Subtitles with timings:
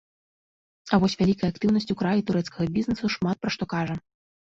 [0.93, 4.05] А вось вялікая актыўнасць у краі турэцкага бізнэсу шмат пра што кажа.